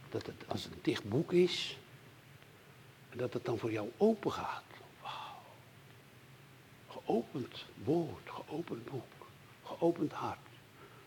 [0.08, 1.78] Dat het als het een dicht boek is,
[3.12, 4.69] dat het dan voor jou open gaat.
[7.11, 9.27] Geopend woord, geopend boek,
[9.64, 10.38] geopend hart.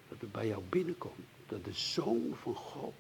[0.10, 1.28] Dat het bij jou binnenkomt.
[1.48, 2.94] Dat de Zoon van God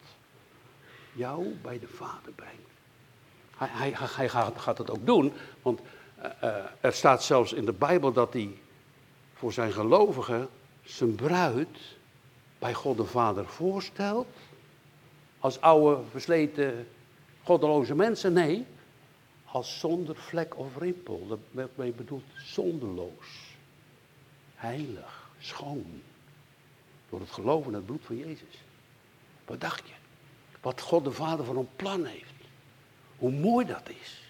[1.13, 2.69] jou bij de Vader brengt.
[3.57, 5.79] Hij, hij, hij gaat, gaat, het ook doen, want
[6.43, 8.57] uh, er staat zelfs in de Bijbel dat hij
[9.33, 10.49] voor zijn gelovigen
[10.83, 11.77] zijn bruid
[12.59, 14.27] bij God de Vader voorstelt.
[15.39, 16.87] Als oude, versleten,
[17.43, 18.33] goddeloze mensen.
[18.33, 18.65] Nee,
[19.53, 21.27] als zonder vlek of rimpel.
[21.27, 23.55] Dat werd bedoeld zonderloos.
[24.55, 26.01] Heilig, schoon.
[27.09, 28.63] Door het geloven in het bloed van Jezus.
[29.45, 29.93] Wat dacht je?
[30.61, 32.33] Wat God de Vader van een plan heeft.
[33.17, 34.23] Hoe mooi dat is.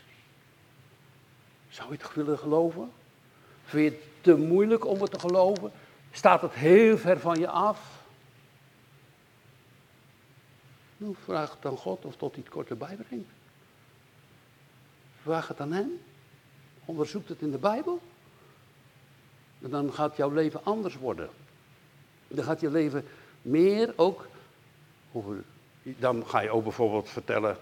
[1.69, 2.91] Zou je het willen geloven?
[3.63, 5.71] Vind je het te moeilijk om het te geloven?
[6.11, 8.05] Staat het heel ver van je af?
[10.97, 12.69] Nou, vraag aan God of tot hij het kort.
[15.23, 15.99] Vraag het aan hem.
[16.85, 18.01] Onderzoek het in de Bijbel.
[19.61, 21.29] En dan gaat jouw leven anders worden.
[22.27, 23.05] Dan gaat je leven
[23.41, 24.27] meer ook.
[25.81, 27.57] Dan ga je ook bijvoorbeeld vertellen.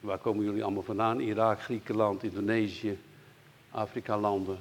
[0.00, 1.20] Waar komen jullie allemaal vandaan?
[1.20, 2.98] Irak, Griekenland, Indonesië,
[3.70, 4.58] Afrika-landen,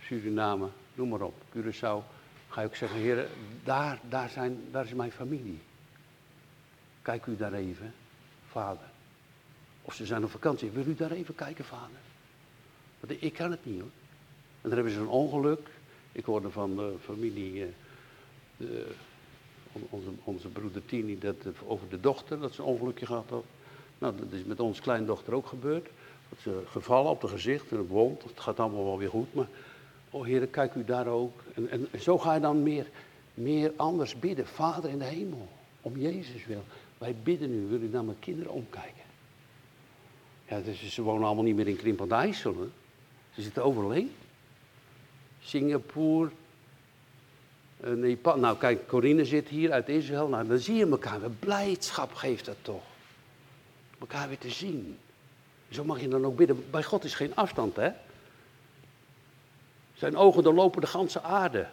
[0.00, 2.04] Suriname, noem maar op, Curaçao.
[2.48, 3.28] Ga je ook zeggen, heren,
[3.64, 5.60] daar, daar, zijn, daar is mijn familie.
[7.02, 7.94] Kijk u daar even,
[8.46, 8.92] vader.
[9.84, 10.70] Of ze zijn op vakantie.
[10.70, 11.96] Wil u daar even kijken, vader?
[13.00, 13.90] Want ik kan het niet hoor.
[14.60, 15.68] En dan hebben ze een ongeluk.
[16.12, 17.68] Ik hoorde van de familie, eh,
[18.56, 18.86] de,
[19.72, 23.44] onze, onze broeder Tini, dat, over de dochter, dat ze een ongelukje gehad had.
[23.98, 25.88] Nou, dat is met ons kleindochter ook gebeurd.
[26.28, 28.22] Dat ze gevallen op het gezicht en een wond.
[28.22, 29.48] Het gaat allemaal wel weer goed, maar...
[30.10, 31.40] Oh heren, kijk u daar ook.
[31.54, 32.86] En, en, en zo ga je dan meer,
[33.34, 34.46] meer anders bidden.
[34.46, 35.48] Vader in de hemel,
[35.80, 36.62] om Jezus wil.
[36.98, 39.03] Wij bidden nu, wil u naar mijn kinderen omkijken.
[40.48, 42.70] Ja, dus ze wonen allemaal niet meer in Krimpend IJssel.
[43.34, 44.12] Ze zitten overal heen.
[45.40, 46.30] Singapore,
[47.84, 48.38] uh, Nepal.
[48.38, 50.28] Nou kijk, Corine zit hier uit Israël.
[50.28, 51.20] Nou, dan zie je elkaar.
[51.38, 52.82] Blijdschap geeft dat toch.
[54.00, 54.98] Elkaar weer te zien.
[55.70, 56.70] Zo mag je dan ook bidden.
[56.70, 57.90] Bij God is geen afstand, hè?
[59.94, 61.66] Zijn ogen doorlopen de ganse aarde.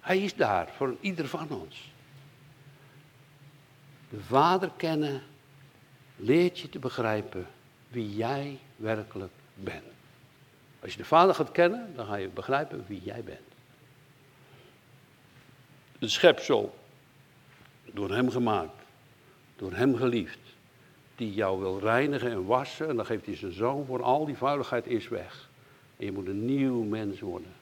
[0.00, 1.92] Hij is daar voor ieder van ons.
[4.08, 5.22] De Vader kennen
[6.22, 7.46] leert je te begrijpen
[7.88, 9.84] wie jij werkelijk bent.
[10.80, 13.38] Als je de Vader gaat kennen, dan ga je begrijpen wie jij bent.
[15.98, 16.74] De schepsel,
[17.84, 18.82] door Hem gemaakt,
[19.56, 20.38] door Hem geliefd,
[21.16, 24.36] die jou wil reinigen en wassen, en dan geeft hij zijn zoon voor al die
[24.36, 25.48] vuiligheid is weg.
[25.96, 27.52] En je moet een nieuw mens worden.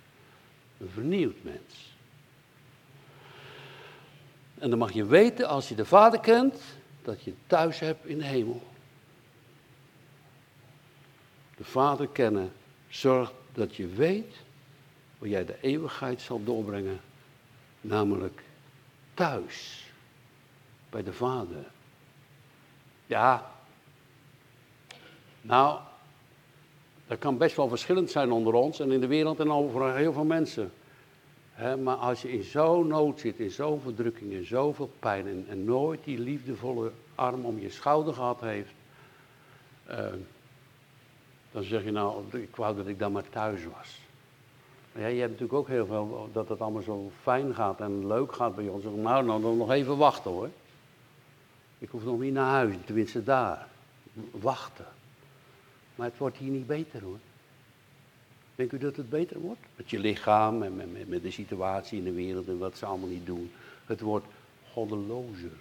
[0.79, 1.97] Een vernieuwd mens.
[4.59, 6.61] En dan mag je weten, als je de Vader kent,
[7.09, 8.63] dat je thuis hebt in de hemel.
[11.57, 12.53] De Vader kennen
[12.89, 14.35] zorgt dat je weet
[15.19, 17.01] waar jij de eeuwigheid zal doorbrengen,
[17.81, 18.43] namelijk
[19.15, 19.85] thuis,
[20.91, 21.65] bij de Vader.
[23.07, 23.51] Ja,
[25.41, 25.81] nou,
[27.07, 30.13] dat kan best wel verschillend zijn onder ons en in de wereld en over heel
[30.13, 30.73] veel mensen
[31.59, 35.65] maar als je in zo'n nood zit, in zo'n verdrukking, in zoveel pijn en, en,
[35.65, 38.73] nooit die liefdevolle arm om je schouder gehad heeft,
[39.91, 40.07] uh,
[41.51, 44.01] dan zeg je nou, ik wou dat ik dan maar thuis was.
[44.93, 48.35] Ja, je hebt natuurlijk ook heel veel dat het allemaal zo fijn gaat en leuk
[48.35, 48.85] gaat bij ons.
[48.85, 50.49] Nou, nou, dan nog even wachten hoor.
[51.79, 53.69] Ik hoef nog niet naar huis, tenminste daar.
[54.31, 54.87] Wachten.
[55.95, 57.19] Maar het wordt hier niet beter hoor.
[58.59, 59.61] Denkt u dat het beter wordt?
[59.77, 63.09] Met je lichaam en met, met, de situatie in de wereld en wat ze allemaal
[63.09, 63.51] niet doen.
[63.87, 64.27] Het wordt
[64.73, 65.59] goddelozer.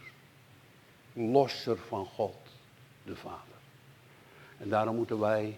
[1.13, 2.35] Losser van God,
[3.03, 3.57] de Vader.
[4.57, 5.57] En daarom moeten wij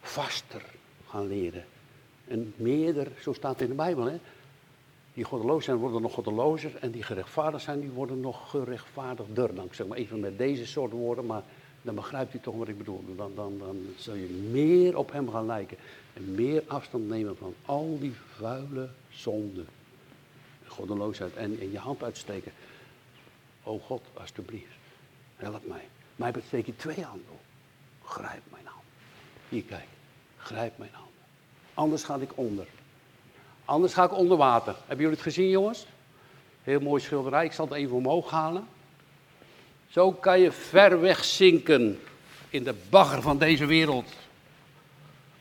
[0.00, 0.62] vaster
[1.08, 1.64] gaan leren.
[2.28, 4.18] En meerder, zo staat het in de Bijbel, hè.
[5.14, 6.76] Die goddeloos zijn, worden nog goddelozer.
[6.76, 9.64] En die gerechtvaardigd zijn, die worden nog gerechtvaardigder.
[9.64, 11.42] Ik zeg maar even met deze soort woorden, maar
[11.82, 13.04] dan begrijpt u toch wat ik bedoel.
[13.16, 15.76] Dan, dan, dan zul je meer op hem gaan lijken.
[16.12, 19.66] En meer afstand nemen van al die vuile zonden.
[20.66, 21.36] goddeloosheid.
[21.36, 22.52] En, en je hand uitsteken.
[23.62, 24.76] O God, alstublieft,
[25.36, 25.88] help mij.
[26.16, 27.38] Maar steek je twee handen.
[28.04, 28.84] Grijp mijn hand.
[29.48, 29.88] Hier, kijk.
[30.36, 31.14] Grijp mijn handen.
[31.74, 32.66] Anders ga ik onder.
[33.64, 34.74] Anders ga ik onder water.
[34.78, 35.86] Hebben jullie het gezien, jongens?
[36.62, 37.44] Heel mooi schilderij.
[37.44, 38.66] Ik zal het even omhoog halen.
[39.90, 42.00] Zo kan je ver weg zinken
[42.48, 44.12] in de bagger van deze wereld.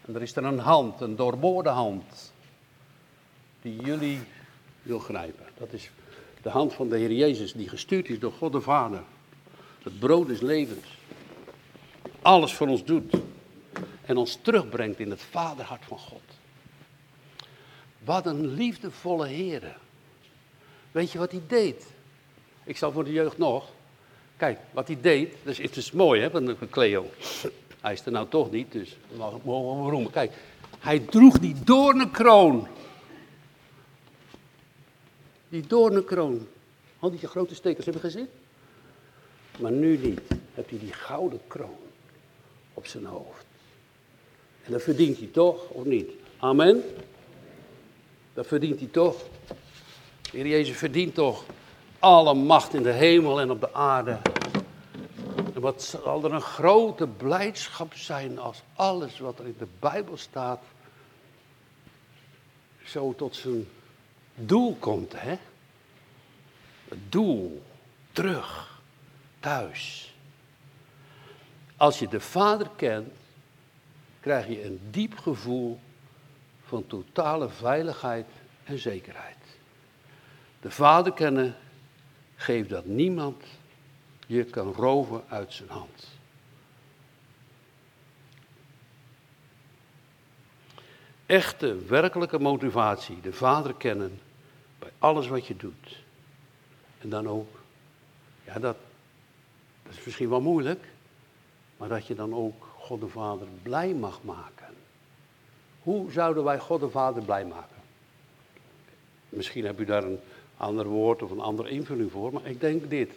[0.05, 2.33] En er is er een hand, een doorboorde hand,
[3.61, 4.19] die jullie
[4.81, 5.45] wil grijpen.
[5.57, 5.91] Dat is
[6.41, 9.03] de hand van de Heer Jezus, die gestuurd is door God de Vader.
[9.83, 10.97] Het brood des levens.
[12.21, 13.13] Alles voor ons doet.
[14.05, 16.21] En ons terugbrengt in het vaderhart van God.
[18.03, 19.77] Wat een liefdevolle Heer.
[20.91, 21.87] Weet je wat hij deed?
[22.63, 23.77] Ik zal voor de jeugd nog.
[24.39, 27.09] Kijk, wat hij deed, dat is, het is mooi hè, van Cleo.
[27.81, 29.23] Hij is er nou toch niet, dus we
[29.89, 30.11] roemen.
[30.11, 30.31] Kijk,
[30.79, 32.67] hij droeg die doornenkroon.
[35.49, 36.47] Die doornenkroon.
[36.99, 38.27] Al die grote stekers hebben gezien?
[39.59, 40.21] Maar nu niet.
[40.53, 41.79] Heb je die gouden kroon
[42.73, 43.45] op zijn hoofd.
[44.63, 46.09] En dat verdient hij toch, of niet?
[46.37, 46.83] Amen?
[48.33, 49.23] Dat verdient hij toch.
[50.31, 51.45] De Heer Jezus verdient toch
[51.99, 54.17] alle macht in de hemel en op de aarde.
[55.53, 60.17] En wat zal er een grote blijdschap zijn als alles wat er in de Bijbel
[60.17, 60.61] staat
[62.83, 63.67] zo tot zijn
[64.35, 65.37] doel komt, hè?
[66.87, 67.63] Het doel,
[68.11, 68.79] terug,
[69.39, 70.13] thuis.
[71.77, 73.13] Als je de Vader kent,
[74.19, 75.79] krijg je een diep gevoel
[76.65, 78.27] van totale veiligheid
[78.63, 79.37] en zekerheid.
[80.61, 81.55] De Vader kennen
[82.39, 83.43] geeft dat niemand
[84.27, 86.07] je kan roven uit zijn hand.
[91.25, 94.19] Echte, werkelijke motivatie, de Vader kennen
[94.79, 96.03] bij alles wat je doet.
[97.01, 97.59] En dan ook,
[98.45, 98.77] ja, dat,
[99.83, 100.85] dat is misschien wel moeilijk,
[101.77, 104.75] maar dat je dan ook God de Vader blij mag maken.
[105.81, 107.81] Hoe zouden wij God de Vader blij maken?
[109.29, 110.19] Misschien heb u daar een
[110.59, 113.11] ander woord of een andere invulling voor, maar ik denk dit.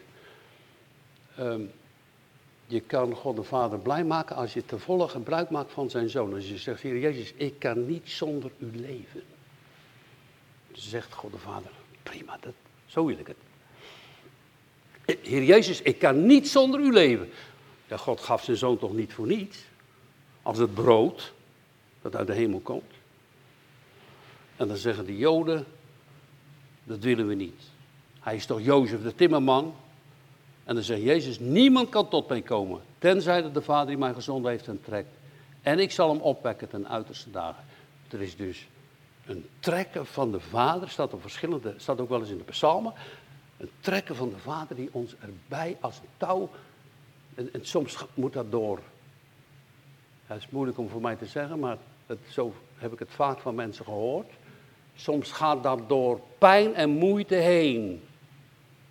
[1.37, 1.61] Ehm,
[2.67, 6.09] je kan God de Vader blij maken als je te volle gebruik maakt van zijn
[6.09, 6.35] zoon.
[6.35, 9.23] Als je zegt, Heer Jezus, ik kan niet zonder u leven.
[10.73, 11.71] Zegt God de Vader,
[12.03, 12.53] prima, dat,
[12.87, 13.37] zo wil ik het.
[15.23, 17.31] Heer Jezus, ik kan niet zonder u leven.
[17.87, 19.59] Ja, God gaf zijn zoon toch niet voor niets?
[20.43, 21.33] Als het brood
[22.03, 22.93] dat uit de hemel komt.
[24.57, 25.67] En dan zeggen de Joden,
[26.85, 27.63] dat willen we niet.
[28.21, 29.75] Hij is toch Jozef de timmerman?
[30.65, 34.15] En dan zegt Jezus, niemand kan tot mij komen, tenzij dat de Vader die mij
[34.15, 35.15] gezond heeft en trekt.
[35.63, 37.65] En ik zal hem opwekken ten uiterste dagen.
[38.11, 38.67] Er is dus
[39.27, 42.93] een trekken van de Vader, staat op verschillende, staat ook wel eens in de psalmen.
[43.57, 46.51] Een trekken van de Vader die ons erbij als een touw.
[47.35, 48.81] En, soms moet dat door.
[50.27, 51.79] het is moeilijk om voor mij te zeggen, maar
[52.29, 54.31] zo heb ik het vaak van mensen gehoord.
[54.97, 58.03] Soms gaat dat door pijn en moeite heen.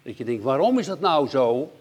[0.02, 1.72] Dat je denkt, waarom is dat nou zo?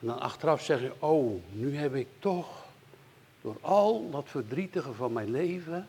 [0.00, 2.64] En dan achteraf zeg je, oh, nu heb ik toch,
[3.40, 5.86] door al dat verdrietige van mijn leven,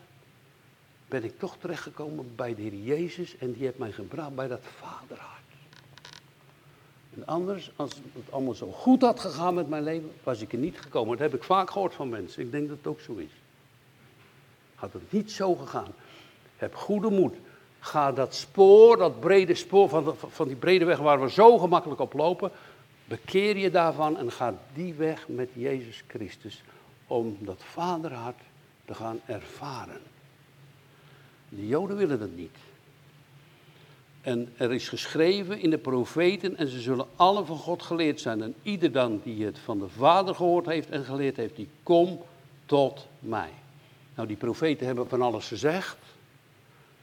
[1.08, 4.60] ben ik toch terechtgekomen bij de Heer Jezus en die heeft mij gebracht bij dat
[4.62, 5.38] vaderhart.
[7.14, 10.58] En anders, als het allemaal zo goed had gegaan met mijn leven, was ik er
[10.58, 11.18] niet gekomen.
[11.18, 12.42] Dat heb ik vaak gehoord van mensen.
[12.42, 13.30] Ik denk dat het ook zo is.
[14.74, 15.92] Had het niet zo gegaan.
[16.58, 17.34] Heb goede moed.
[17.80, 22.00] Ga dat spoor, dat brede spoor van, van die brede weg waar we zo gemakkelijk
[22.00, 22.50] op lopen,
[23.04, 26.62] bekeer je daarvan en ga die weg met Jezus Christus
[27.06, 28.40] om dat vaderhart
[28.84, 30.00] te gaan ervaren.
[31.48, 32.56] De Joden willen dat niet.
[34.20, 38.42] En er is geschreven in de profeten en ze zullen alle van God geleerd zijn.
[38.42, 42.22] En ieder dan die het van de Vader gehoord heeft en geleerd heeft, die kom
[42.66, 43.50] tot mij.
[44.14, 45.96] Nou, die profeten hebben van alles gezegd.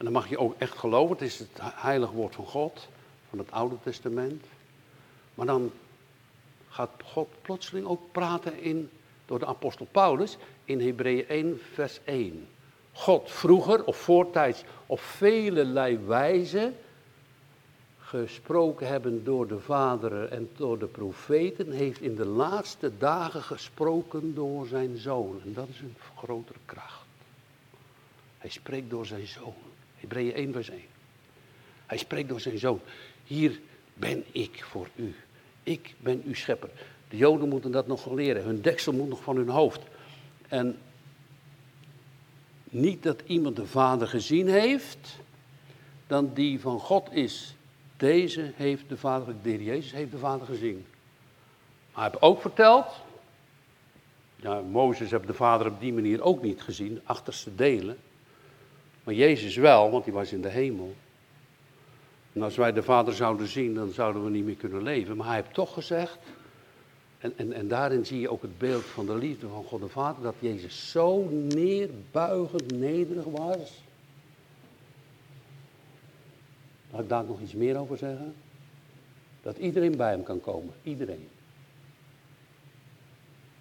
[0.06, 2.88] En dan mag je ook echt geloven, het is het heilig woord van God,
[3.30, 4.46] van het Oude Testament.
[5.34, 5.72] Maar dan
[6.70, 8.90] gaat God plotseling ook praten in,
[9.26, 12.48] door de apostel Paulus in Hebreeën 1, vers 1.
[12.92, 16.74] God vroeger of voortijds op vele wijze
[18.00, 24.36] gesproken hebben door de vaderen en door de profeten, heeft in de laatste dagen gesproken
[24.36, 25.42] door zijn zoon.
[25.46, 27.06] En dat is een grotere kracht.
[28.38, 29.74] Hij spreekt door zijn zoon.
[30.08, 30.82] Hebreeën 1 vers 1.
[31.86, 32.80] Hij spreekt door zijn zoon.
[33.24, 33.60] Hier
[33.94, 35.16] ben ik voor u.
[35.64, 36.70] Ik ben uw schepper.
[37.10, 38.44] De Joden moeten dat nog leren.
[38.44, 39.82] Hun deksel moet nog van hun hoofd.
[40.48, 40.78] En
[42.64, 45.20] niet dat iemand de Vader gezien heeft,
[46.08, 47.56] dan die van God is.
[47.98, 50.86] Deze heeft de Vader, de Jezus heeft de Vader gezien.
[51.94, 52.86] Maar hij heeft ook verteld,
[54.36, 57.98] ja, Mozes heeft de Vader op die manier ook niet gezien, achterste delen.
[59.06, 60.96] Maar Jezus wel, want hij was in de hemel.
[62.34, 65.18] En als wij de Vader zouden zien, dan zouden we niet meer kunnen leven.
[65.18, 66.20] Maar hij heeft toch gezegd,
[67.18, 69.88] en, en, en daarin zie je ook het beeld van de liefde van God de
[69.88, 73.84] Vader, dat Jezus zo neerbuigend nederig was.
[76.92, 78.34] Mag ik daar nog iets meer over zeggen?
[79.42, 81.28] Dat iedereen bij hem kan komen, iedereen.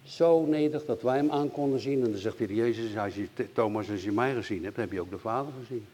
[0.05, 2.03] Zo nederig dat wij hem aan konden zien.
[2.03, 5.01] En dan zegt hij, Jezus, als je, Thomas, als je mij gezien hebt, heb je
[5.01, 5.85] ook de Vader gezien.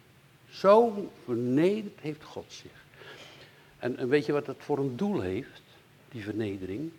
[0.49, 0.93] Zo
[1.25, 2.71] vernederd heeft God zich.
[3.79, 5.61] En, weet je wat dat voor een doel heeft,
[6.11, 6.91] die vernedering?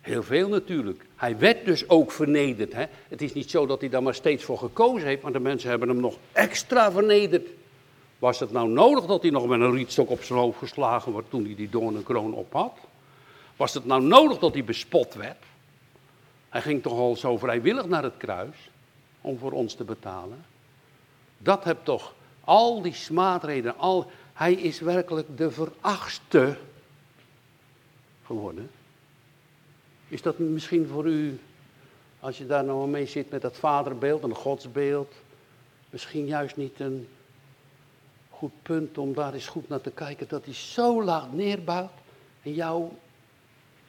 [0.00, 1.04] Heel veel natuurlijk.
[1.16, 2.72] Hij werd dus ook vernederd.
[2.72, 2.84] Hè?
[3.08, 5.70] Het is niet zo dat hij daar maar steeds voor gekozen heeft, maar de mensen
[5.70, 7.48] hebben hem nog extra vernederd.
[8.18, 11.30] Was het nou nodig dat hij nog met een rietstok op zijn hoofd geslagen wordt
[11.30, 12.72] toen hij die doornenkroon op had?
[13.56, 15.36] Was het nou nodig dat hij bespot werd?
[16.56, 18.70] Hij ging toch al zo vrijwillig naar het kruis
[19.20, 20.44] om voor ons te betalen.
[21.38, 26.56] Dat heb toch al die smaadreden, al, hij is werkelijk de verachtste
[28.24, 28.70] geworden.
[30.08, 31.40] Is dat misschien voor u,
[32.20, 35.14] als je daar nou mee zit met dat vaderbeeld, een godsbeeld,
[35.90, 37.08] misschien juist niet een
[38.30, 41.92] goed punt om daar eens goed naar te kijken, dat hij zo laag neerbuigt
[42.42, 42.88] en jou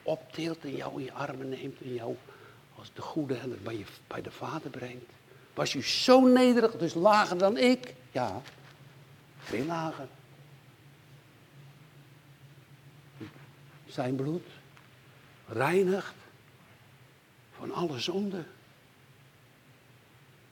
[0.02, 2.16] optilt en jou in je armen neemt en jou
[2.78, 5.10] als de goede en bij, bij de vader brengt.
[5.54, 7.94] Was u zo nederig, dus lager dan ik?
[8.12, 8.42] Ja,
[9.38, 10.06] veel lager.
[13.86, 14.46] Zijn bloed
[15.46, 16.14] reinigt
[17.56, 18.44] van alle zonde.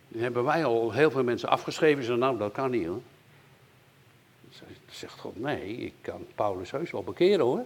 [0.08, 2.04] Nu hebben wij al heel veel mensen afgeschreven.
[2.04, 3.02] Ze nou, dat kan niet hoor.
[4.90, 7.64] Zegt God, nee, ik kan Paulus heus wel bekeren hoor.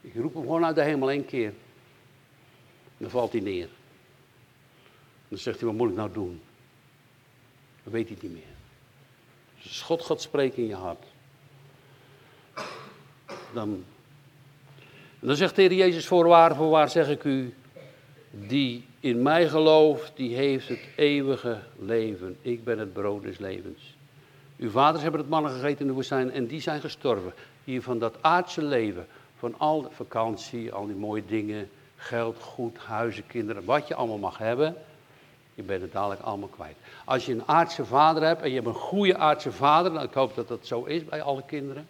[0.00, 1.52] Ik roep hem gewoon uit de hemel één keer.
[3.04, 3.68] Dan valt hij neer.
[5.28, 6.40] Dan zegt hij, wat moet ik nou doen?
[7.82, 8.54] Dan weet hij het niet meer.
[9.62, 11.04] Dus God gaat spreken in je hart.
[13.52, 13.84] Dan,
[15.20, 17.54] dan zegt de Heer Jezus, voorwaar, voorwaar zeg ik u,
[18.30, 22.36] die in mij gelooft, die heeft het eeuwige leven.
[22.42, 23.96] Ik ben het brood des levens.
[24.56, 27.32] Uw vaders hebben het mannen gegeten in de woestijn en die zijn gestorven.
[27.64, 31.68] Hier van dat aardse leven, van al de vakantie, al die mooie dingen,
[32.04, 34.76] geld, goed, huizen, kinderen, wat je allemaal mag hebben,
[35.54, 36.76] je bent het dadelijk allemaal kwijt.
[37.04, 40.14] Als je een aardse vader hebt en je hebt een goede aardse vader, nou, ik
[40.14, 41.86] hoop dat dat zo is bij alle kinderen.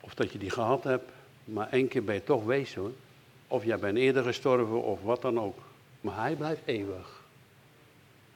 [0.00, 1.10] Of dat je die gehad hebt,
[1.44, 2.92] maar één keer ben je toch wezen hoor.
[3.48, 5.58] Of jij bent eerder gestorven of wat dan ook.
[6.00, 7.22] Maar hij blijft eeuwig.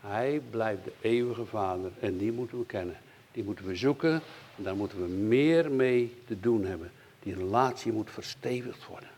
[0.00, 2.96] Hij blijft de eeuwige vader en die moeten we kennen.
[3.32, 4.12] Die moeten we zoeken
[4.56, 6.90] en daar moeten we meer mee te doen hebben.
[7.22, 9.10] Die relatie moet verstevigd worden.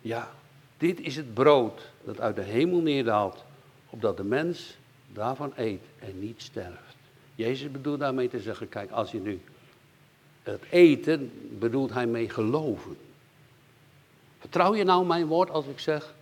[0.00, 0.30] Ja,
[0.78, 3.44] dit is het brood dat uit de hemel neerdaalt,
[3.90, 4.76] opdat de mens
[5.12, 6.96] daarvan eet en niet sterft.
[7.34, 9.40] Jezus bedoelt daarmee te zeggen, kijk, als je nu
[10.42, 12.96] het eten, bedoelt hij mee geloven.
[14.38, 16.14] Vertrouw je nou mijn woord als ik zeg,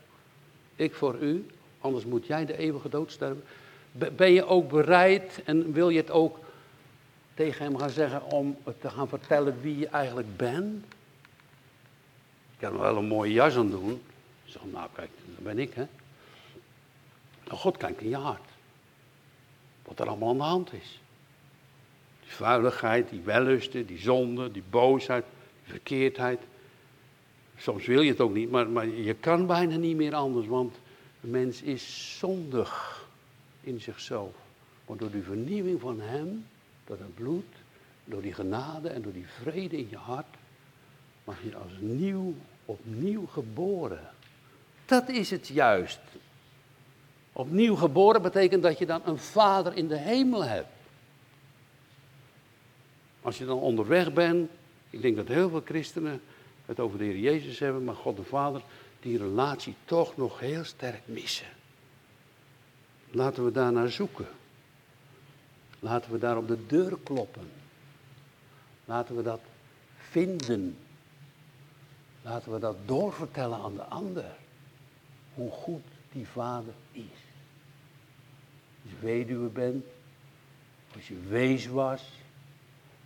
[0.77, 1.47] ik voor u,
[1.81, 3.43] anders moet jij de eeuwige dood sterven.
[4.17, 6.39] Ben je ook bereid en wil je het ook
[7.39, 10.85] tegen hem gaan zeggen om te gaan vertellen wie je eigenlijk bent?
[12.53, 14.03] Ik kan wel een mooie jas aan doen.
[14.45, 15.85] Zeg, nou kijk, dat ben ik hè.
[17.45, 18.49] Nou, God kijkt in je hart.
[19.83, 21.01] Wat er allemaal aan de hand is.
[22.21, 25.25] Die vuiligheid, die wellusten, die zonde, die boosheid,
[25.65, 26.41] die verkeerdheid.
[27.57, 30.75] Soms wil je het ook niet, maar, maar je kan bijna niet meer anders, want
[31.21, 33.05] de mens is zondig
[33.61, 34.35] in zichzelf.
[34.87, 36.47] Maar door die vernieuwing van hem,
[36.89, 37.55] door het bloed,
[38.05, 40.37] door die genade en door die vrede in je hart,
[41.25, 42.35] mag je als nieuw,
[42.65, 44.11] opnieuw geboren.
[44.87, 46.01] Dat is het juist.
[47.33, 50.69] Opnieuw geboren betekent dat je dan een vader in de hemel hebt.
[53.23, 54.51] Als je dan onderweg bent,
[54.91, 56.21] ik denk dat heel veel christenen
[56.67, 58.63] het over de Heer Jezus hebben, maar God de Vader
[59.01, 61.47] die relatie toch nog heel sterk missen.
[63.11, 64.27] Laten we daar naar zoeken.
[65.79, 67.51] Laten we daar op de deur kloppen.
[68.85, 69.41] Laten we dat
[69.97, 70.77] vinden.
[72.23, 74.37] Laten we dat doorvertellen aan de ander.
[75.35, 77.03] Hoe goed die vader is.
[78.83, 79.85] Als je weduwe bent,
[80.95, 82.13] als je wees was,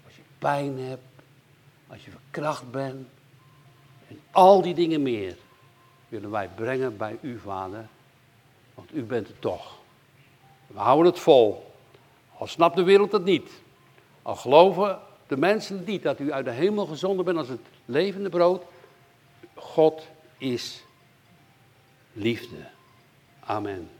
[0.04, 1.02] als je pijn hebt,
[1.86, 3.08] als je verkracht bent.
[4.08, 5.36] En al die dingen meer
[6.08, 7.88] willen wij brengen bij u, vader.
[8.74, 9.78] Want u bent het toch.
[10.66, 11.71] We houden het vol.
[12.42, 13.50] Al snapt de wereld het niet.
[14.22, 18.28] Al geloven de mensen niet dat u uit de hemel gezonden bent als het levende
[18.28, 18.62] brood.
[19.54, 20.84] God is
[22.12, 22.56] liefde.
[23.40, 23.90] Amen.